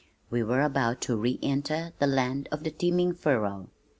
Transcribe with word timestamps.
We 0.31 0.41
were 0.41 0.61
about 0.61 0.99
to 1.01 1.15
re 1.15 1.37
enter 1.43 1.93
the 1.99 2.07
land 2.07 2.49
of 2.51 2.63
the 2.63 2.71
teeming 2.71 3.13
furrow. 3.13 3.69